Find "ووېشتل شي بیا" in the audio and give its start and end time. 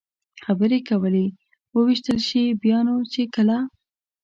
1.75-2.79